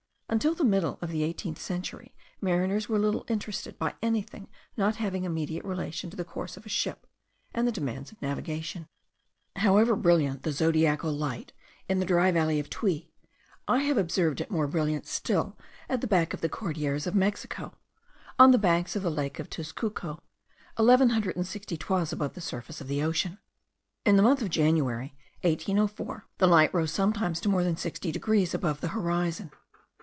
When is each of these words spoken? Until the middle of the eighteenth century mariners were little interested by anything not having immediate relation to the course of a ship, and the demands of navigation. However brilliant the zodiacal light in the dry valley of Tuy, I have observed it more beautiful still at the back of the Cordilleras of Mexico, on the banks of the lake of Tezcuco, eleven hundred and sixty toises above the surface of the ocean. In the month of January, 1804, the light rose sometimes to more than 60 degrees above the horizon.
Until 0.33 0.55
the 0.55 0.63
middle 0.63 0.97
of 1.01 1.09
the 1.11 1.23
eighteenth 1.23 1.59
century 1.59 2.15
mariners 2.39 2.87
were 2.87 2.97
little 2.97 3.25
interested 3.27 3.77
by 3.77 3.95
anything 4.01 4.47
not 4.77 4.95
having 4.95 5.25
immediate 5.25 5.65
relation 5.65 6.09
to 6.09 6.15
the 6.15 6.23
course 6.23 6.55
of 6.55 6.65
a 6.65 6.69
ship, 6.69 7.05
and 7.53 7.67
the 7.67 7.71
demands 7.73 8.13
of 8.13 8.21
navigation. 8.21 8.87
However 9.57 9.93
brilliant 9.93 10.43
the 10.43 10.53
zodiacal 10.53 11.11
light 11.11 11.51
in 11.89 11.99
the 11.99 12.05
dry 12.05 12.31
valley 12.31 12.61
of 12.61 12.69
Tuy, 12.69 13.11
I 13.67 13.79
have 13.79 13.97
observed 13.97 14.39
it 14.39 14.49
more 14.49 14.67
beautiful 14.67 15.05
still 15.05 15.57
at 15.89 15.99
the 15.99 16.07
back 16.07 16.33
of 16.33 16.39
the 16.39 16.47
Cordilleras 16.47 17.05
of 17.05 17.13
Mexico, 17.13 17.73
on 18.39 18.51
the 18.51 18.57
banks 18.57 18.95
of 18.95 19.03
the 19.03 19.11
lake 19.11 19.37
of 19.37 19.49
Tezcuco, 19.49 20.21
eleven 20.79 21.09
hundred 21.09 21.35
and 21.35 21.45
sixty 21.45 21.75
toises 21.75 22.13
above 22.13 22.35
the 22.35 22.39
surface 22.41 22.79
of 22.79 22.87
the 22.87 23.03
ocean. 23.03 23.37
In 24.05 24.15
the 24.15 24.23
month 24.23 24.41
of 24.41 24.49
January, 24.49 25.13
1804, 25.41 26.25
the 26.37 26.47
light 26.47 26.73
rose 26.73 26.91
sometimes 26.93 27.41
to 27.41 27.49
more 27.49 27.65
than 27.65 27.75
60 27.75 28.13
degrees 28.13 28.53
above 28.53 28.79
the 28.79 28.87
horizon. 28.95 29.51